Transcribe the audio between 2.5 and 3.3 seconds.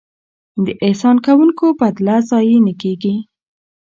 نه کیږي.